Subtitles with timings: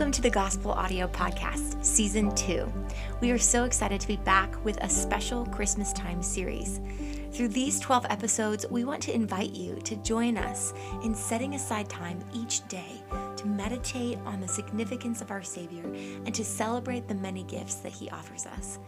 [0.00, 2.72] Welcome to the Gospel Audio Podcast, Season 2.
[3.20, 6.80] We are so excited to be back with a special Christmas time series.
[7.32, 10.72] Through these 12 episodes, we want to invite you to join us
[11.04, 13.02] in setting aside time each day
[13.36, 17.92] to meditate on the significance of our Savior and to celebrate the many gifts that
[17.92, 18.78] He offers us.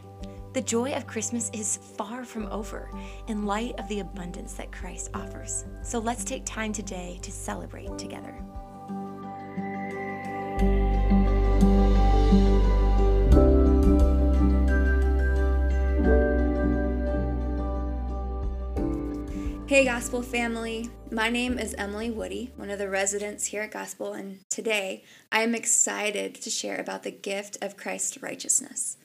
[0.54, 2.90] The joy of Christmas is far from over
[3.28, 5.66] in light of the abundance that Christ offers.
[5.82, 8.34] So let's take time today to celebrate together.
[19.72, 20.90] Hey, Gospel family.
[21.10, 25.40] My name is Emily Woody, one of the residents here at Gospel, and today I
[25.40, 28.98] am excited to share about the gift of Christ's righteousness.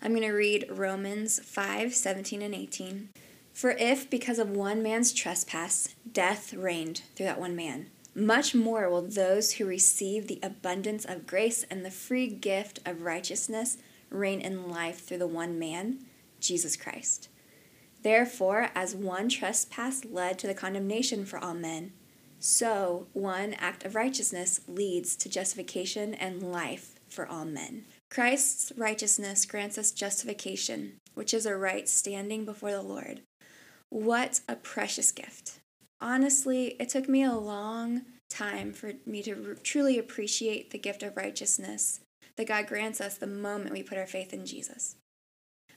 [0.00, 3.08] I'm going to read Romans 5 17 and 18.
[3.52, 8.88] For if, because of one man's trespass, death reigned through that one man, much more
[8.88, 13.76] will those who receive the abundance of grace and the free gift of righteousness
[14.10, 15.98] reign in life through the one man,
[16.38, 17.28] Jesus Christ.
[18.06, 21.92] Therefore, as one trespass led to the condemnation for all men,
[22.38, 27.84] so one act of righteousness leads to justification and life for all men.
[28.08, 33.22] Christ's righteousness grants us justification, which is a right standing before the Lord.
[33.90, 35.58] What a precious gift.
[36.00, 41.16] Honestly, it took me a long time for me to truly appreciate the gift of
[41.16, 41.98] righteousness
[42.36, 44.94] that God grants us the moment we put our faith in Jesus.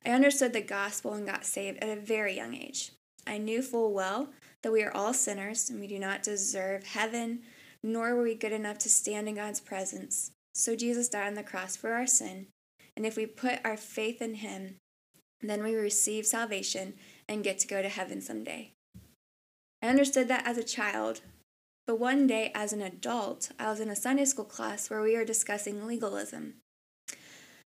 [0.06, 2.92] I understood the gospel and got saved at a very young age.
[3.28, 4.30] I knew full well
[4.62, 7.42] that we are all sinners and we do not deserve heaven,
[7.84, 10.32] nor were we good enough to stand in God's presence.
[10.54, 12.48] So Jesus died on the cross for our sin,
[12.96, 14.76] and if we put our faith in Him,
[15.42, 16.96] then we receive salvation
[17.28, 18.74] and get to go to heaven someday.
[19.82, 21.22] I understood that as a child,
[21.88, 25.16] but one day as an adult, I was in a Sunday school class where we
[25.16, 26.56] were discussing legalism.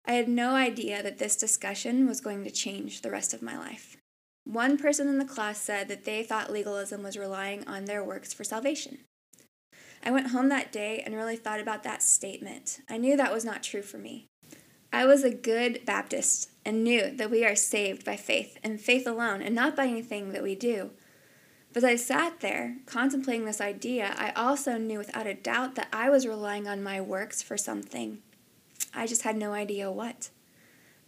[0.05, 3.57] I had no idea that this discussion was going to change the rest of my
[3.57, 3.97] life.
[4.45, 8.33] One person in the class said that they thought legalism was relying on their works
[8.33, 8.99] for salvation.
[10.05, 12.81] I went home that day and really thought about that statement.
[12.91, 14.27] I knew that was not true for me.
[14.93, 19.07] I was a good Baptist and knew that we are saved by faith and faith
[19.07, 20.91] alone and not by anything that we do.
[21.73, 25.89] But as I sat there contemplating this idea, I also knew without a doubt that
[25.93, 28.19] I was relying on my works for something
[28.95, 30.31] I just had no idea what.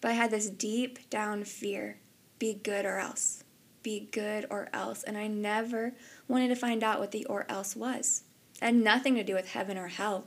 [0.01, 1.99] But I had this deep down fear
[2.39, 3.45] be good or else.
[3.83, 5.03] Be good or else.
[5.03, 5.95] And I never
[6.29, 8.25] wanted to find out what the or else was.
[8.61, 10.27] It had nothing to do with heaven or hell.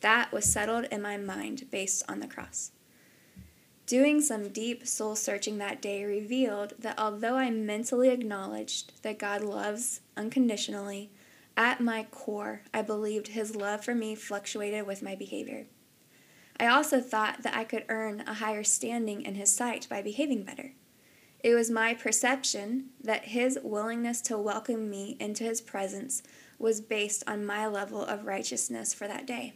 [0.00, 2.72] That was settled in my mind based on the cross.
[3.86, 9.42] Doing some deep soul searching that day revealed that although I mentally acknowledged that God
[9.42, 11.10] loves unconditionally,
[11.56, 15.66] at my core, I believed his love for me fluctuated with my behavior.
[16.60, 20.42] I also thought that I could earn a higher standing in his sight by behaving
[20.44, 20.72] better.
[21.40, 26.22] It was my perception that his willingness to welcome me into his presence
[26.58, 29.54] was based on my level of righteousness for that day.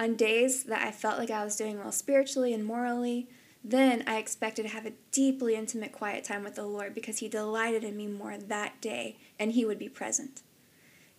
[0.00, 3.28] On days that I felt like I was doing well spiritually and morally,
[3.62, 7.28] then I expected to have a deeply intimate quiet time with the Lord because he
[7.28, 10.42] delighted in me more that day and he would be present.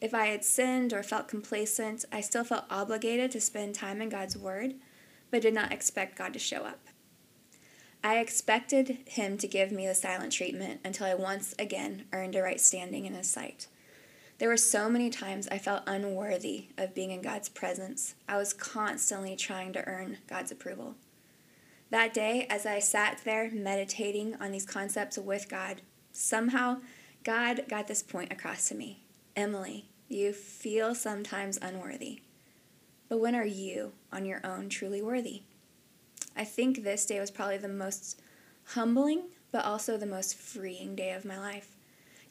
[0.02, 4.10] If I had sinned or felt complacent, I still felt obligated to spend time in
[4.10, 4.76] God's Word,
[5.32, 6.88] but did not expect God to show up.
[8.04, 12.42] I expected Him to give me the silent treatment until I once again earned a
[12.42, 13.68] right standing in His sight.
[14.38, 18.16] There were so many times I felt unworthy of being in God's presence.
[18.28, 20.96] I was constantly trying to earn God's approval.
[21.90, 25.82] That day, as I sat there meditating on these concepts with God,
[26.12, 26.82] somehow
[27.24, 29.05] God got this point across to me
[29.36, 32.22] Emily, you feel sometimes unworthy.
[33.10, 35.42] But when are you on your own truly worthy?
[36.38, 38.22] I think this day was probably the most
[38.68, 41.76] humbling, but also the most freeing day of my life.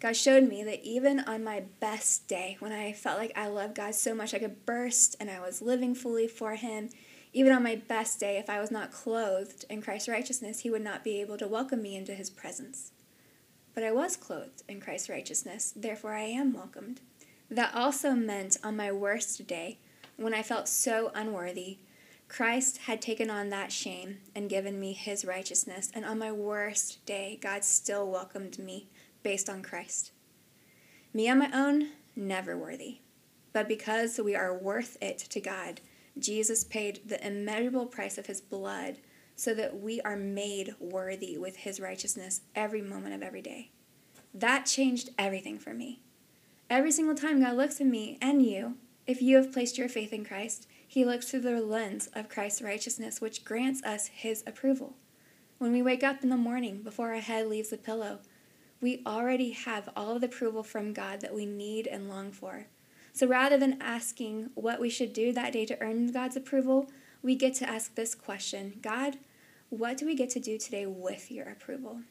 [0.01, 3.77] God showed me that even on my best day, when I felt like I loved
[3.77, 6.89] God so much I could burst and I was living fully for Him,
[7.35, 10.83] even on my best day, if I was not clothed in Christ's righteousness, He would
[10.83, 12.93] not be able to welcome me into His presence.
[13.75, 17.01] But I was clothed in Christ's righteousness, therefore I am welcomed.
[17.51, 19.79] That also meant on my worst day,
[20.17, 21.79] when I felt so unworthy,
[22.29, 25.91] Christ had taken on that shame and given me his righteousness.
[25.95, 28.89] And on my worst day, God still welcomed me
[29.23, 30.13] based on Christ.
[31.13, 32.99] Me on my own, never worthy.
[33.53, 35.81] But because we are worth it to God,
[36.19, 38.99] Jesus paid the immeasurable price of his blood
[39.37, 43.71] so that we are made worthy with his righteousness every moment of every day.
[44.33, 46.01] That changed everything for me.
[46.71, 48.77] Every single time God looks at me and you,
[49.07, 52.63] if you have placed your faith in Christ, He looks through the lens of Christ's
[52.63, 54.95] righteousness, which grants us His approval.
[55.59, 58.21] When we wake up in the morning before our head leaves the pillow,
[58.81, 62.67] we already have all of the approval from God that we need and long for.
[63.13, 66.91] So rather than asking what we should do that day to earn God's approval,
[67.25, 69.17] we get to ask this question God,
[69.71, 72.03] what do we get to do today with your approval?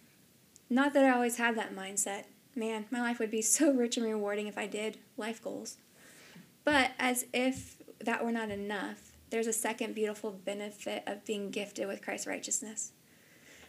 [0.69, 2.23] Not that I always have that mindset.
[2.55, 5.77] Man, my life would be so rich and rewarding if I did life goals.
[6.65, 11.87] But as if that were not enough, there's a second beautiful benefit of being gifted
[11.87, 12.91] with Christ's righteousness.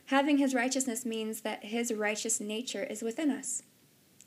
[0.07, 3.63] Having his righteousness means that his righteous nature is within us.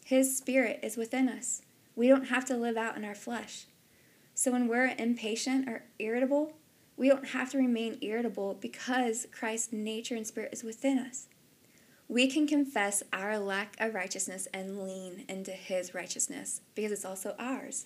[0.04, 1.62] His spirit is within us.
[1.96, 3.66] We don't have to live out in our flesh.
[4.34, 6.54] So when we're impatient or irritable,
[6.98, 11.28] we don't have to remain irritable because Christ's nature and spirit is within us.
[12.10, 17.36] We can confess our lack of righteousness and lean into his righteousness because it's also
[17.38, 17.86] ours.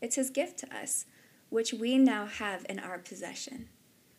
[0.00, 1.06] It's his gift to us,
[1.48, 3.68] which we now have in our possession.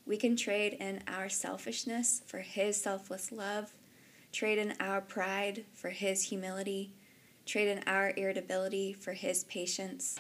[0.10, 3.76] We can trade in our selfishness for His selfless love,
[4.32, 6.94] trade in our pride for His humility,
[7.46, 10.20] trade in our irritability for His patience.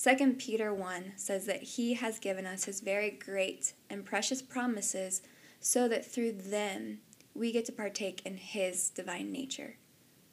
[0.00, 5.22] 2 Peter 1 says that He has given us His very great and precious promises
[5.58, 6.98] so that through them
[7.34, 9.76] we get to partake in His divine nature.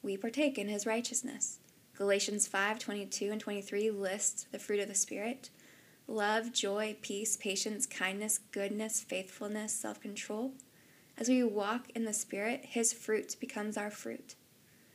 [0.02, 1.60] We partake in His righteousness.
[1.96, 5.48] Galatians 5 22 and 23 list the fruit of the Spirit
[6.06, 10.52] love, joy, peace, patience, kindness, goodness, faithfulness, self control.
[11.16, 14.34] As we walk in the Spirit, His fruit becomes our fruit.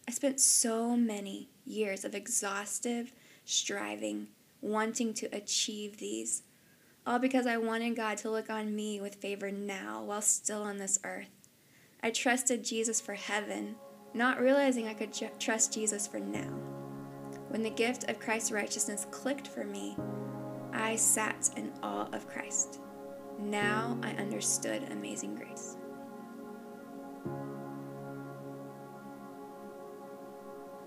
[0.07, 3.13] I spent so many years of exhaustive
[3.45, 4.27] striving,
[4.61, 6.43] wanting to achieve these,
[7.05, 10.77] all because I wanted God to look on me with favor now while still on
[10.77, 11.49] this earth.
[12.01, 13.75] I trusted Jesus for heaven,
[14.13, 16.49] not realizing I could ju- trust Jesus for now.
[17.49, 19.97] When the gift of Christ's righteousness clicked for me,
[20.71, 22.79] I sat in awe of Christ.
[23.39, 25.77] Now I understood amazing grace.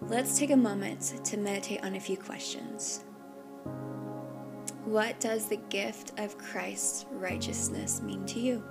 [0.03, 3.05] Let's take a moment to meditate on a few questions.
[4.85, 8.63] What does the gift of Christ's righteousness mean to you?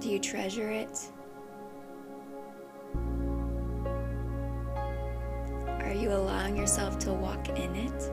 [0.00, 0.98] Do you treasure it?
[5.90, 8.10] Are you allowing yourself to walk in it?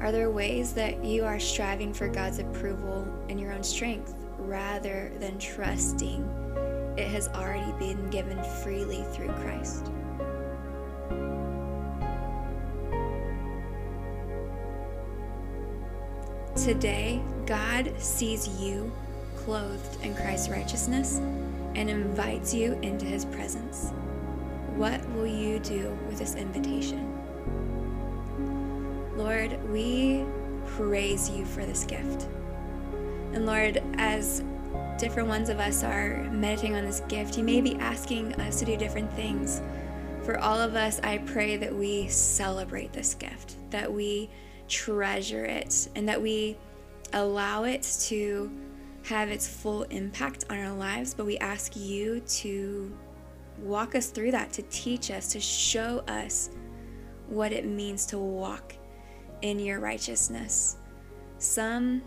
[0.00, 5.12] Are there ways that you are striving for God's approval in your own strength rather
[5.18, 6.22] than trusting
[6.96, 9.90] it has already been given freely through Christ?
[16.56, 18.90] Today, God sees you
[19.36, 21.18] clothed in Christ's righteousness
[21.74, 23.90] and invites you into his presence.
[24.74, 27.12] What will you do with this invitation?
[29.16, 30.24] Lord, we
[30.66, 32.26] praise you for this gift.
[33.34, 34.42] And Lord, as
[34.98, 38.64] different ones of us are meditating on this gift, you may be asking us to
[38.64, 39.60] do different things.
[40.24, 44.30] For all of us, I pray that we celebrate this gift, that we
[44.68, 46.56] treasure it, and that we
[47.12, 48.50] allow it to
[49.04, 52.92] have its full impact on our lives, but we ask you to
[53.58, 56.50] walk us through that, to teach us, to show us
[57.28, 58.74] what it means to walk
[59.42, 60.76] in your righteousness.
[61.38, 62.02] Some,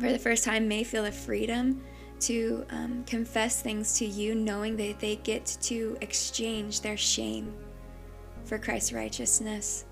[0.00, 1.82] for the first time, may feel the freedom
[2.20, 7.52] to um, confess things to you, knowing that they get to exchange their shame
[8.44, 9.84] for Christ's righteousness.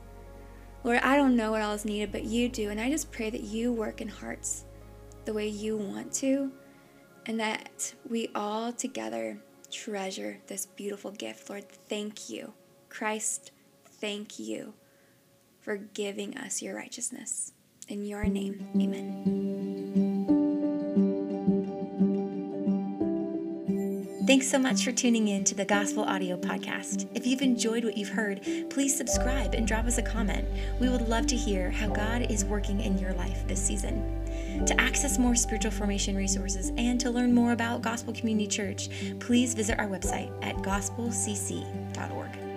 [0.83, 2.71] Lord, I don't know what all is needed, but you do.
[2.71, 4.65] And I just pray that you work in hearts
[5.25, 6.51] the way you want to,
[7.27, 9.39] and that we all together
[9.71, 11.49] treasure this beautiful gift.
[11.51, 12.55] Lord, thank you.
[12.89, 13.53] Christ,
[13.85, 14.75] thank you
[15.61, 17.53] for giving us your righteousness.
[17.89, 19.40] In your name, amen.
[24.31, 27.09] Thanks so much for tuning in to the Gospel Audio Podcast.
[27.15, 30.47] If you've enjoyed what you've heard, please subscribe and drop us a comment.
[30.79, 34.65] We would love to hear how God is working in your life this season.
[34.67, 39.53] To access more spiritual formation resources and to learn more about Gospel Community Church, please
[39.53, 42.50] visit our website at gospelcc.org.